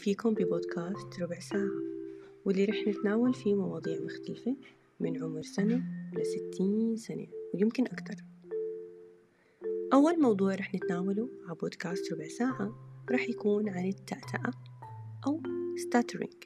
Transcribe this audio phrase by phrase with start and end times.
[0.00, 1.70] فيكم ببودكاست ربع ساعة
[2.44, 4.56] واللي رح نتناول فيه مواضيع مختلفة
[5.00, 8.14] من عمر سنة لستين سنة ويمكن أكثر
[9.92, 12.74] أول موضوع رح نتناوله على بودكاست ربع ساعة
[13.10, 14.50] رح يكون عن التأتأة
[15.26, 15.42] أو
[15.76, 16.44] ستاترينج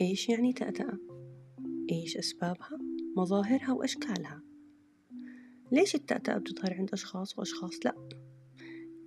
[0.00, 0.98] إيش يعني تأتأة؟
[1.92, 2.78] إيش أسبابها؟
[3.16, 4.42] مظاهرها وأشكالها
[5.72, 8.21] ليش التأتأة بتظهر عند أشخاص وأشخاص لأ؟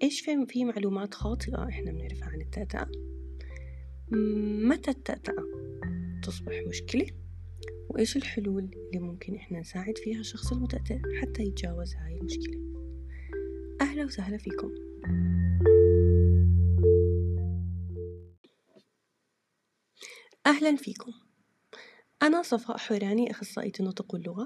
[0.03, 2.87] إيش في في معلومات خاطئة إحنا بنعرفها عن التأتأة؟
[4.67, 5.43] متى التأتأة
[6.23, 7.07] تصبح مشكلة؟
[7.89, 12.65] وإيش الحلول اللي ممكن إحنا نساعد فيها الشخص المتأتئ حتى يتجاوز هاي المشكلة؟
[13.81, 14.71] أهلا وسهلا فيكم
[20.45, 21.11] أهلا فيكم
[22.23, 24.45] أنا صفاء حوراني أخصائية النطق واللغة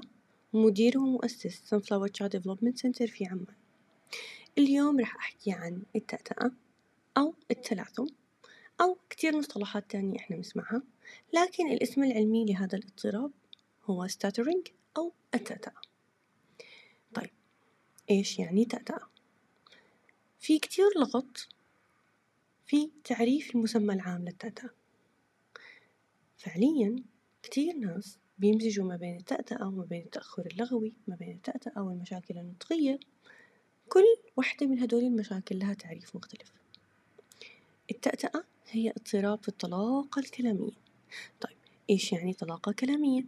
[0.52, 3.46] مدير ومؤسس Sunflower Child Development Center في عمان
[4.58, 6.52] اليوم راح أحكي عن التأتأة
[7.18, 8.06] أو التلعثم
[8.80, 10.82] أو كتير مصطلحات تانية إحنا نسمعها
[11.32, 13.30] لكن الاسم العلمي لهذا الاضطراب
[13.84, 15.80] هو stuttering أو التأتأة
[17.14, 17.30] طيب
[18.10, 19.08] إيش يعني تأتأة؟
[20.40, 21.48] في كتير لغط
[22.66, 24.70] في تعريف المسمى العام للتأتأة
[26.36, 26.96] فعليا
[27.42, 32.98] كتير ناس بيمزجوا ما بين التأتأة وما بين التأخر اللغوي ما بين التأتأة والمشاكل النطقية.
[33.90, 34.04] كل
[34.36, 36.52] واحدة من هدول المشاكل لها تعريف مختلف.
[37.90, 40.72] التأتأة هي اضطراب في الطلاقة الكلامية.
[41.40, 41.56] طيب
[41.90, 43.24] إيش يعني طلاقة كلامية؟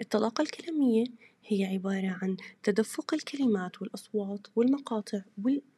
[0.00, 1.04] الطلاقة الكلامية
[1.46, 5.20] هي عبارة عن تدفق الكلمات والأصوات والمقاطع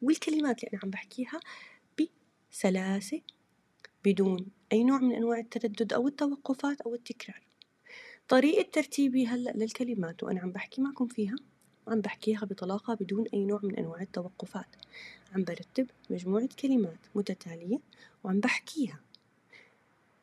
[0.01, 1.39] والكلمات اللي أنا عم بحكيها
[2.51, 3.21] بسلاسة
[4.05, 7.43] بدون أي نوع من أنواع التردد أو التوقفات أو التكرار.
[8.27, 11.35] طريقة ترتيبي هلأ للكلمات وأنا عم بحكي معكم فيها
[11.87, 14.75] عم بحكيها بطلاقة بدون أي نوع من أنواع التوقفات.
[15.35, 17.79] عم برتب مجموعة كلمات متتالية
[18.23, 18.99] وعم بحكيها.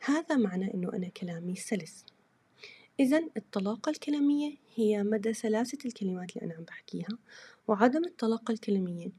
[0.01, 2.05] هذا معنى أنه أنا كلامي سلس.
[3.01, 7.19] إذا الطلاقة الكلامية هي مدى سلاسة الكلمات اللي أنا عم بحكيها
[7.69, 9.11] وعدم الطلاقة الكلامية.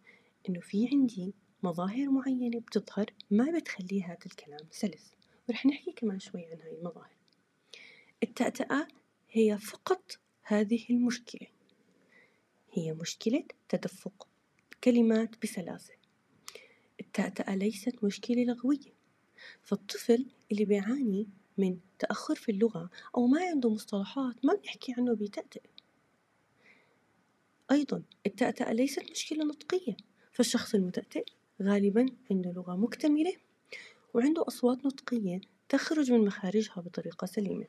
[0.50, 5.11] إنه في عندي مظاهر معينة بتظهر ما بتخلي هذا الكلام سلس.
[5.50, 7.16] ورح نحكي كمان شوي عن هاي المظاهر.
[8.23, 8.88] التأتأة
[9.31, 11.47] هي فقط هذه المشكلة.
[12.78, 14.28] هي مشكلة تدفق
[14.84, 15.94] كلمات بسلاسة.
[17.00, 18.96] التأتأة ليست مشكلة لغوية.
[19.63, 21.28] فالطفل اللي بيعاني
[21.58, 25.62] من تأخر في اللغة أو ما عنده مصطلحات ما بنحكي عنه بيتأتئ
[27.72, 29.97] أيضا التأتأة ليست مشكلة نطقية.
[30.31, 31.25] فالشخص المتأتئ
[31.62, 33.35] غالبا عنده لغة مكتملة
[34.14, 37.68] وعنده أصوات نطقية تخرج من مخارجها بطريقة سليمة.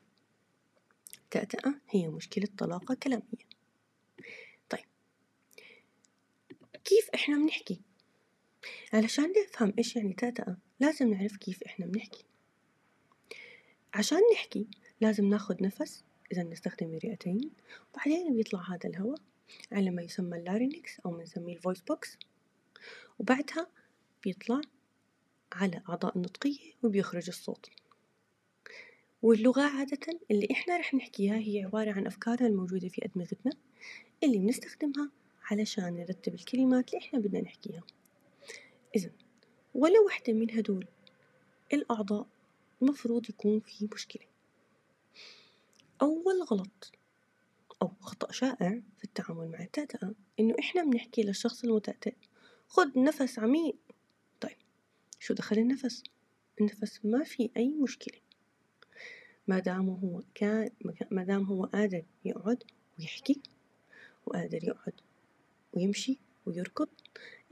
[1.24, 3.46] التأتأة هي مشكلة طلاقة كلامية
[4.68, 4.84] طيب
[6.86, 7.80] كيف إحنا بنحكي؟
[8.92, 12.24] علشان نفهم إيش يعني تأتأة لازم نعرف كيف إحنا بنحكي
[13.94, 14.66] عشان نحكي
[15.00, 17.50] لازم ناخد نفس إذا نستخدم الرئتين
[17.92, 19.18] وبعدين بيطلع هذا الهواء
[19.72, 22.18] على ما يسمى ال larynx أو بنسميه ال voice box
[23.18, 23.66] وبعدها
[24.24, 24.60] بيطلع
[25.52, 27.70] على أعضاء النطقية وبيخرج الصوت
[29.22, 33.52] واللغة عادة اللي إحنا رح نحكيها هي عبارة عن أفكارنا الموجودة في أدمغتنا
[34.22, 35.10] اللي بنستخدمها
[35.50, 37.82] علشان نرتب الكلمات اللي إحنا بدنا نحكيها.
[38.96, 39.10] إذا
[39.74, 40.86] ولا وحدة من هدول
[41.72, 42.26] الأعضاء
[42.82, 44.26] المفروض يكون في مشكلة.
[46.02, 46.92] أول غلط
[47.82, 52.14] أو خطأ شائع في التعامل مع التأتأة إنه إحنا بنحكي للشخص المتأتئ
[52.68, 53.76] خد نفس عميق.
[54.40, 54.56] طيب
[55.20, 56.02] شو دخل النفس؟
[56.60, 58.20] النفس ما في أي مشكلة.
[59.46, 60.70] ما دام هو كان
[61.10, 62.64] ما دام هو قادر يقعد
[62.98, 63.40] ويحكي
[64.26, 65.00] وقادر يقعد
[65.76, 66.88] ويمشي ويركض.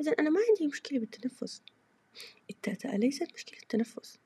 [0.00, 1.62] إذا أنا ما عندي مشكلة بالتنفس.
[2.50, 4.18] التأتأة ليست مشكلة تنفس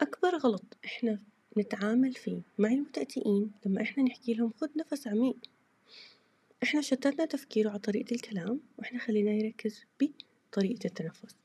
[0.00, 1.20] أكبر غلط إحنا
[1.58, 5.36] نتعامل فيه مع المتأتئين لما إحنا نحكي لهم خد نفس عميق.
[6.62, 11.36] إحنا شتتنا تفكيره على طريقة الكلام وإحنا خليناه يركز بطريقة التنفس.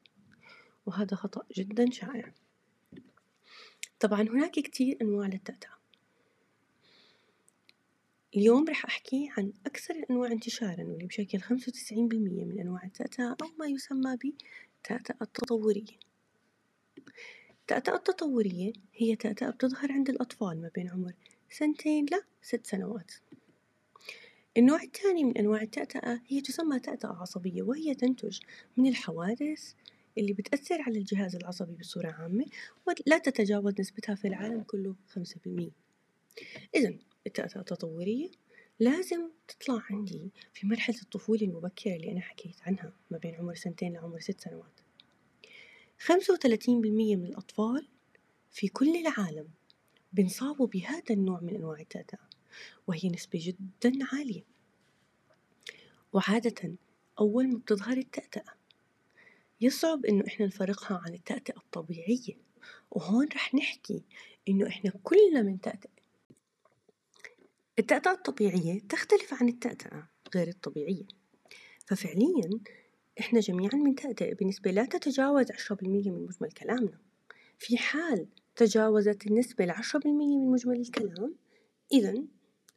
[0.86, 2.34] وهذا خطأ جدا شائع.
[4.00, 5.83] طبعا هناك كتير أنواع للتأتأة
[8.38, 13.36] اليوم رح أحكي عن أكثر الأنواع انتشارا واللي بشكل خمسة وتسعين بالمية من أنواع التأتأة
[13.42, 16.00] أو ما يسمى بالتأتأة التطورية.
[17.62, 21.14] التأتأة التطورية هي تأتأة بتظهر عند الأطفال ما بين عمر
[21.50, 22.06] سنتين
[22.44, 23.12] لست سنوات.
[24.58, 28.40] النوع الثاني من أنواع التأتأة هي تسمى تأتأة عصبية وهي تنتج
[28.78, 29.74] من الحوادث
[30.18, 32.46] اللي بتأثر على الجهاز العصبي بصورة عامة
[32.88, 35.72] ولا تتجاوز نسبتها في العالم كله خمسة بالمية.
[36.76, 38.31] إذا التأتأة التطورية
[38.80, 43.94] لازم تطلع عندي في مرحلة الطفولة المبكرة اللي أنا حكيت عنها ما بين عمر سنتين
[43.94, 44.80] لعمر ست سنوات.
[46.00, 47.88] خمسة وثلاثين بالمية من الأطفال
[48.52, 49.48] في كل العالم
[50.14, 52.30] بنصابوا بهذا النوع من أنواع التأتأة
[52.88, 54.44] وهي نسبة جدا عالية.
[56.14, 56.75] وعادة
[57.20, 58.54] أول ما بتظهر التأتأة
[59.62, 62.38] يصعب إنه إحنا نفرقها عن التأتأة الطبيعية
[62.92, 64.04] وهون رح نحكي
[64.50, 65.90] إنه إحنا كلنا بنتأتأ
[67.80, 71.06] التأتأة الطبيعية تختلف عن التأتأة غير الطبيعية.
[71.86, 72.50] ففعليا
[73.20, 76.98] إحنا جميعا بنتأتأ بنسبة لا تتجاوز عشرة بالمية من مجمل كلامنا.
[77.60, 81.36] في حال تجاوزت النسبة العشرة بالمية من مجمل الكلام
[81.92, 82.24] إذا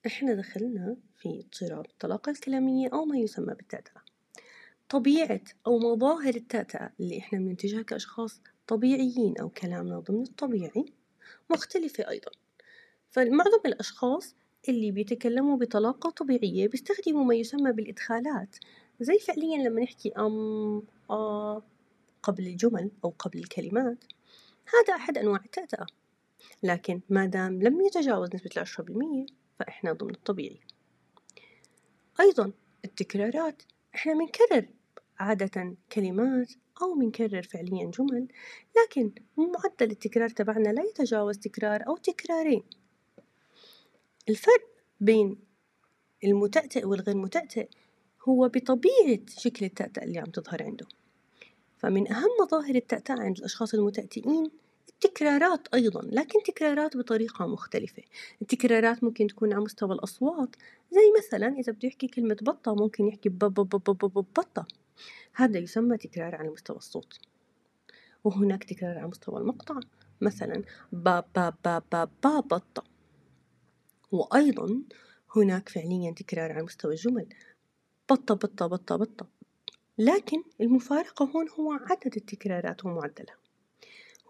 [0.06, 4.02] إحنا دخلنا في اضطراب الطلاقة الكلامية أو ما يسمى بالتأتأة.
[4.88, 10.84] طبيعة أو مظاهر التأتأة اللي إحنا بننتجها كأشخاص طبيعيين أو كلامنا ضمن الطبيعي
[11.50, 12.30] مختلفة أيضا.
[13.10, 14.34] فمعظم الأشخاص
[14.68, 18.56] اللي بيتكلموا بطلاقة طبيعية بيستخدموا ما يسمى بالإدخالات.
[19.00, 21.62] زي فعليا لما نحكي أم آ
[22.22, 24.04] قبل الجمل أو قبل الكلمات.
[24.74, 25.86] هذا أحد أنواع التأتأة.
[26.62, 29.26] لكن ما دام لم يتجاوز نسبة العشرة بالمية
[29.58, 30.60] فإحنا ضمن الطبيعي.
[32.20, 32.52] أيضا
[32.84, 33.62] التكرارات.
[33.94, 34.68] إحنا بنكرر
[35.18, 36.52] عادة كلمات
[36.82, 38.28] أو بنكرر فعليا جمل
[38.76, 42.62] لكن معدل التكرار تبعنا لا يتجاوز تكرار أو تكرارين.
[44.28, 44.62] الفرق
[45.00, 45.36] بين
[46.24, 47.68] المتأتئ والغير متأتئ
[48.28, 50.86] هو بطبيعة شكل التأتأة اللي عم تظهر عنده.
[51.78, 54.50] فمن أهم مظاهر التأتأة عند الأشخاص المتأتئين
[54.88, 58.02] التكرارات أيضا لكن تكرارات بطريقة مختلفة.
[58.42, 60.56] التكرارات ممكن تكون على مستوى الأصوات
[60.90, 64.66] زي مثلا إذا بده يحكي كلمة بطة ممكن يحكي بطة.
[65.34, 67.18] هذا يسمى تكرار على مستوى الصوت.
[68.24, 69.80] وهناك تكرار على مستوى المقطع
[70.20, 70.62] مثلا
[70.92, 72.95] با با با با با بطة.
[74.16, 74.82] وأيضا
[75.36, 77.26] هناك فعليا تكرار على مستوى الجمل
[78.10, 79.26] بطة بطة بطة بطة.
[79.98, 83.36] لكن المفارقة هون هو عدد التكرارات ومعدلها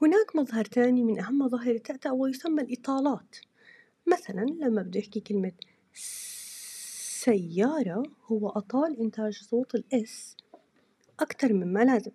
[0.02, 3.36] هناك مظهر ثاني من أهم مظاهر التأتأة ويسمى الإطالات.
[4.06, 5.52] مثلا لما بده يحكي كلمة
[7.24, 10.36] سيارة هو أطال إنتاج صوت الإس
[11.20, 12.12] أكثر مما لازم.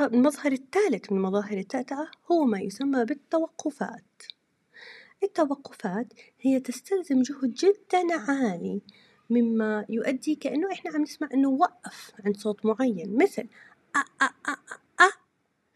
[0.00, 4.22] المظهر الثالث من مظاهر التأتأة هو ما يسمى بالتوقفات.
[5.22, 6.06] التوقفات
[6.40, 8.80] هي تستلزم جهد جدا عالي
[9.30, 13.16] مما يؤدي كأنه إحنا عم نسمع إنه وقف عند صوت معين.
[13.22, 13.48] مثل
[13.96, 15.10] أ أ أ أ, أ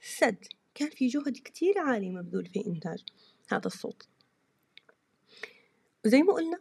[0.01, 0.45] سد.
[0.75, 3.05] كان في جهد كتير عالي مبذول في إنتاج
[3.49, 4.09] هذا الصوت.
[6.07, 6.59] وزي ما قلنا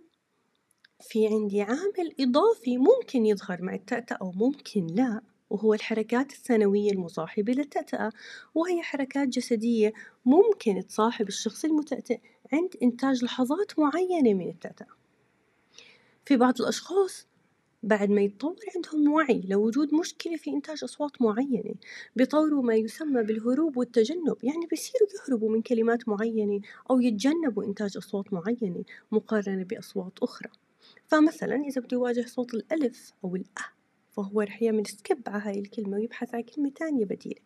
[1.02, 5.22] في عندي عامل إضافي ممكن يظهر مع التأتأة أو ممكن لا.
[5.54, 8.12] وهو الحركات الثانوية المصاحبة للتأتأة
[8.56, 9.94] وهي حركات جسدية
[10.26, 12.20] ممكن تصاحب الشخص المتأتئ
[12.54, 14.88] عند إنتاج لحظات معينة من التأتأة.
[16.26, 17.28] في بعض الأشخاص
[17.84, 21.76] بعد ما يتطور عندهم وعي لوجود مشكلة في إنتاج أصوات معينة
[22.16, 26.62] بيطوروا ما يسمى بالهروب والتجنب يعني بيصيروا يهربوا من كلمات معينة
[26.92, 30.50] أو يتجنبوا إنتاج أصوات معينة مقارنة بأصوات أخرى.
[31.08, 33.83] فمثلا إذا بده يواجه صوت الألف أو الأ
[34.14, 37.42] فهو رح يعمل سكيب على هاي الكلمة ويبحث عن كلمة تانية بديلة.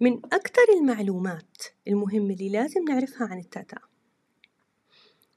[0.00, 1.56] من أكثر المعلومات
[1.88, 3.82] المهمة اللي لازم نعرفها عن التأتأة.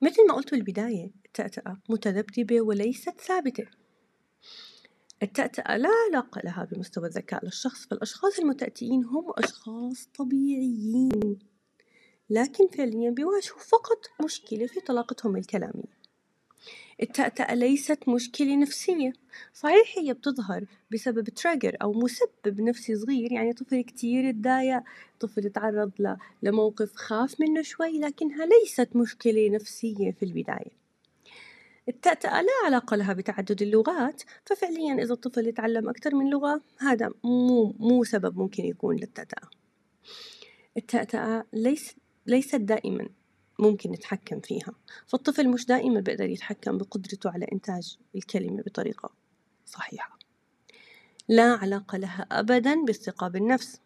[0.02, 3.66] مثل ما قلت بالبداية التأتأة متذبذبة وليست ثابتة.
[5.24, 7.46] التأتأة لا علاقة لها بمستوى الذكاء.
[7.46, 11.40] للشخص فالأشخاص المتأتئين هم أشخاص طبيعيين.
[12.30, 15.99] لكن فعليا بيواجهوا فقط مشكلة في طلاقتهم الكلامية.
[17.02, 19.14] التأتأة ليست مشكلة نفسية.
[19.54, 24.82] صحيح هي بتظهر بسبب تراجر أو مسبب نفسي صغير يعني طفل كتير تضايق
[25.20, 30.80] طفل تعرض لموقف خاف منه شوي لكنها ليست مشكلة نفسية في البداية.
[31.90, 37.76] التأتأة لا علاقة لها بتعدد اللغات ففعليا إذا الطفل يتعلم أكثر من لغة هذا مو
[37.80, 39.50] مو سبب ممكن يكون للتأتأة.
[40.78, 43.10] التأتأة ليست ليست دائما
[43.60, 44.74] ممكن نتحكم فيها.
[45.08, 49.10] فالطفل مش دائما بيقدر يتحكم بقدرته على إنتاج الكلمة بطريقة
[49.66, 50.20] صحيحة.
[51.28, 53.80] لا علاقة لها أبدا بالثقة بالنفس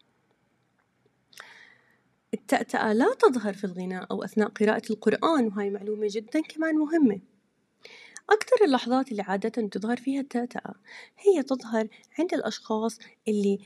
[2.34, 7.20] التأتأة لا تظهر في الغناء أو أثناء قراءة القرآن وهاي معلومة جدا كمان مهمة.
[8.30, 10.74] أكثر اللحظات اللي عادة تظهر فيها التأتأة
[11.18, 11.88] هي تظهر
[12.18, 13.58] عند الأشخاص اللي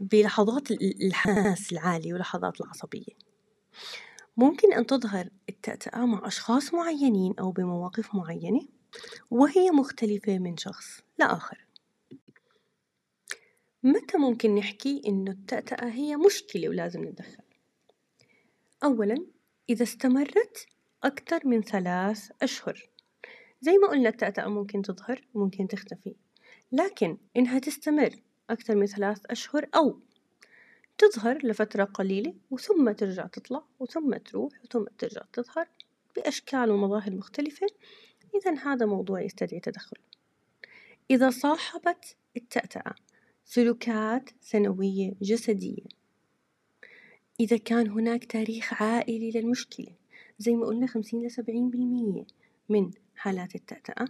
[0.00, 3.12] بلحظات الحماس العالي ولحظات العصبية.
[4.36, 8.68] ممكن أن تظهر التأتأة مع أشخاص معينين أو بمواقف معينة
[9.30, 11.66] وهي مختلفة من شخص لآخر.
[13.82, 17.42] متى ممكن نحكي إنه التأتأة هي مشكلة ولازم نتدخل؟
[18.84, 19.26] أولا
[19.70, 20.66] إذا استمرت
[21.04, 22.88] أكثر من ثلاث أشهر.
[23.60, 26.14] زي ما قلنا التأتأة ممكن تظهر وممكن تختفي.
[26.72, 30.00] لكن إنها تستمر أكثر من ثلاث أشهر أو
[30.98, 35.68] تظهر لفترة قليلة وثم ترجع تطلع وثم تروح وثم ترجع تظهر
[36.16, 37.66] بأشكال ومظاهر مختلفة.
[38.34, 39.96] إذا هذا موضوع يستدعي تدخل.
[41.10, 42.94] إذا صاحبت التأتأة
[43.44, 45.82] سلوكات سنوية جسدية
[47.40, 49.94] إذا كان هناك تاريخ عائلي للمشكلة
[50.38, 52.24] زي ما قلنا خمسين لسبعين بالمية
[52.68, 54.08] من حالات التأتأة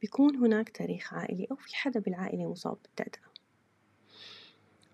[0.00, 3.25] بيكون هناك تاريخ عائلي أو في حدا بالعائلة مصاب بالتأتأة.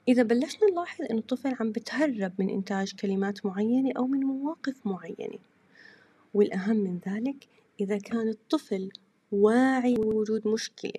[0.09, 5.38] إذا بلشنا نلاحظ إنه الطفل عم بتهرب من إنتاج كلمات معينة أو من مواقف معينة
[6.35, 7.49] والأهم من ذلك
[7.80, 8.90] إذا كان الطفل
[9.32, 10.92] واعي بوجود مشكلة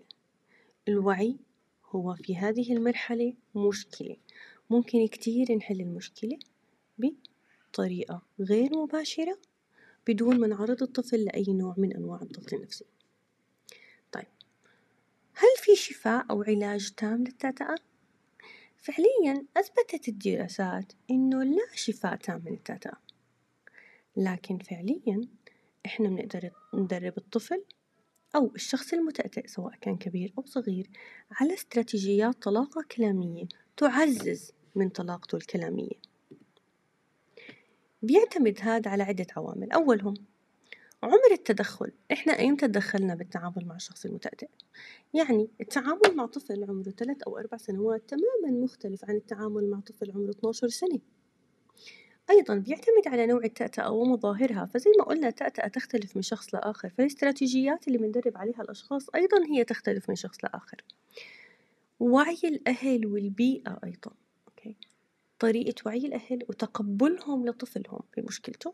[0.87, 1.35] الوعي
[1.85, 4.15] هو في هذه المرحلة مشكلة
[4.69, 6.39] ممكن كتير نحل المشكلة
[6.97, 9.37] بطريقة غير مباشرة
[10.07, 12.85] بدون ما نعرض الطفل لأي نوع من أنواع الضغط النفسي
[14.11, 14.27] طيب
[15.33, 17.75] هل في شفاء أو علاج تام للتأتأة؟
[18.83, 22.97] فعليا أثبتت الدراسات إنه لا شفاء تام من التأتأة
[24.17, 25.27] لكن فعليا
[25.85, 27.63] إحنا بنقدر ندرب الطفل
[28.35, 30.89] أو الشخص المتأتئ سواء كان كبير أو صغير
[31.31, 33.45] على استراتيجيات طلاقة كلامية
[33.77, 35.99] تعزز من طلاقته الكلامية.
[38.01, 39.71] بيعتمد هذا على عدة عوامل.
[39.71, 40.13] أولهم
[41.03, 44.47] عمر التدخل إحنا إمتى تدخلنا بالتعامل مع الشخص المتأتئ
[45.13, 50.11] يعني التعامل مع طفل عمره ثلاث أو أربع سنوات تماما مختلف عن التعامل مع طفل
[50.11, 50.99] عمره 12 سنة.
[52.29, 57.87] أيضا بيعتمد على نوع التأتأة ومظاهرها فزي ما قلنا التأتأة تختلف من شخص لآخر فالاستراتيجيات
[57.87, 60.83] اللي بندرب عليها الأشخاص أيضا هي تختلف من شخص لآخر.
[61.99, 64.11] وعي الأهل والبيئة أيضا
[64.47, 64.75] أوكي.
[65.39, 68.71] طريقة وعي الأهل وتقبلهم لطفلهم بمشكلته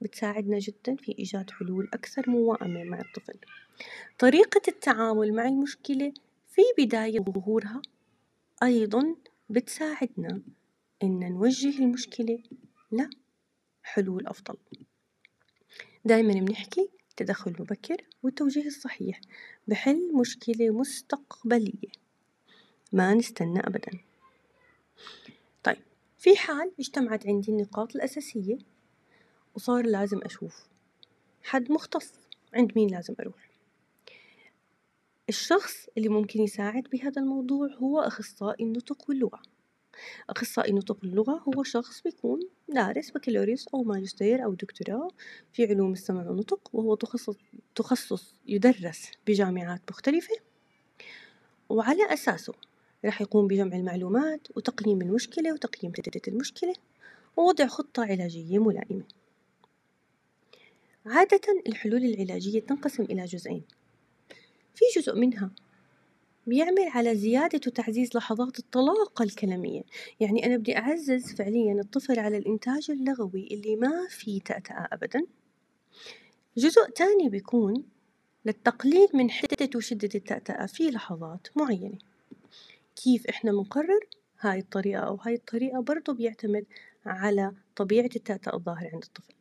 [0.00, 3.38] بتساعدنا جدا في إيجاد حلول أكثر موائمة مع الطفل.
[4.18, 6.12] طريقة التعامل مع المشكلة
[6.48, 7.82] في بداية ظهورها
[8.62, 9.16] أيضا
[9.50, 10.42] بتساعدنا
[11.02, 12.42] إن نوجه المشكلة
[12.92, 14.56] لحلول أفضل.
[16.04, 19.20] دايما بنحكي التدخل المبكر والتوجيه الصحيح
[19.68, 21.88] بحل مشكلة مستقبلية.
[22.92, 23.98] ما نستنى أبدا.
[25.62, 25.82] طيب
[26.18, 28.58] في حال اجتمعت عندي النقاط الأساسية
[29.56, 30.66] وصار لازم أشوف.
[31.42, 32.12] حد مختص
[32.54, 33.50] عند مين لازم أروح.
[35.28, 39.42] الشخص اللي ممكن يساعد بهذا الموضوع هو أخصائي النطق واللغة
[40.30, 45.08] أخصائي نطق اللغة هو شخص بيكون دارس بكالوريوس أو ماجستير أو دكتوراه
[45.52, 47.36] في علوم السمع والنطق وهو تخصص
[47.74, 50.34] تخصص يدرس بجامعات مختلفة.
[51.68, 52.52] وعلى أساسه
[53.04, 56.74] راح يقوم بجمع المعلومات وتقييم المشكلة وتقييم جدة المشكلة
[57.36, 59.04] ووضع خطة علاجية ملائمة.
[61.06, 63.62] عادة الحلول العلاجية تنقسم إلى جزئين.
[64.74, 65.50] في جزء منها
[66.46, 69.82] بيعمل على زيادة وتعزيز لحظات الطلاقة الكلامية.
[70.20, 75.26] يعني أنا بدي أعزز فعليا الطفل على الإنتاج اللغوي اللي ما فيه تأتأة أبدا.
[76.56, 77.84] جزء تاني بيكون
[78.44, 81.98] للتقليل من حدة وشدة التأتأة في لحظات معينة.
[82.96, 84.00] كيف إحنا بنقرر؟
[84.40, 86.64] هاي الطريقة أو هاي الطريقة برضو بيعتمد
[87.06, 89.34] على طبيعة التأتأة الظاهرة عند الطفل.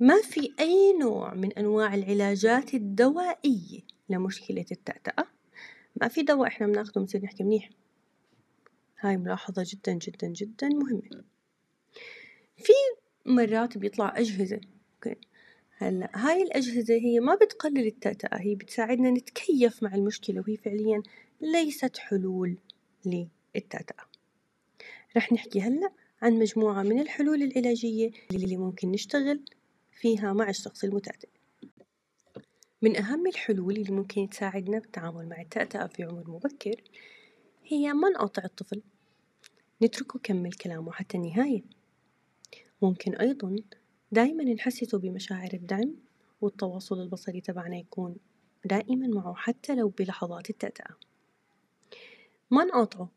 [0.00, 5.24] ما في أي نوع من أنواع العلاجات الدوائية لمشكلة التأتأة؟
[6.00, 7.70] ما في دواء إحنا بناخده بنصير نحكي منيح.
[9.00, 11.24] هاي ملاحظة جدا جدا جدا مهمة.
[12.56, 12.72] في
[13.26, 14.60] مرات بيطلع أجهزة
[14.94, 15.20] أوكي.
[15.76, 21.02] هلا هاي الأجهزة هي ما بتقلل التأتأة هي بتساعدنا نتكيف مع المشكلة وهي فعليا
[21.40, 22.58] ليست حلول
[23.06, 24.04] للتأتأة.
[25.16, 29.40] رح نحكي هلا عن مجموعة من الحلول العلاجية اللي ممكن نشتغل
[29.98, 31.28] فيها مع الشخص المتأتئ
[32.82, 36.82] من أهم الحلول اللي ممكن تساعدنا بالتعامل مع التأتأة في عمر مبكر
[37.64, 38.82] هي ما نقاطع الطفل.
[39.82, 41.62] نتركه يكمل كلامه حتى النهاية.
[42.82, 43.56] ممكن أيضا
[44.12, 45.94] دايما نحسسه بمشاعر الدعم
[46.40, 48.16] والتواصل البصري تبعنا يكون
[48.64, 50.96] دائما معه حتى لو بلحظات التأتأة.
[52.50, 53.10] ما نقاطعه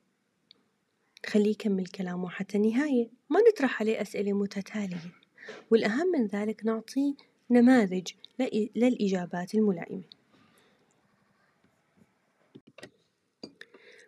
[1.27, 3.09] نخليه يكمل كلامه حتى النهاية.
[3.29, 5.20] ما نطرح عليه أسئلة متتالية.
[5.71, 7.13] والأهم من ذلك نعطيه
[7.49, 8.07] نماذج
[8.75, 10.03] للإجابات الملائمة.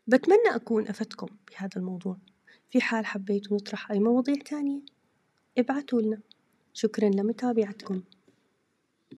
[0.08, 2.18] بتمنى أكون أفدتكم بهذا الموضوع.
[2.70, 4.80] في حال حبيتوا نطرح أي مواضيع تانية
[5.58, 6.20] ابعتوا لنا
[6.74, 8.04] شكرا لمتابعتكم.